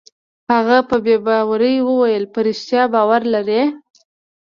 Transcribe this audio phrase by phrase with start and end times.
[0.51, 3.63] هغه په بې باورۍ وویل: په رښتیا باور لرې؟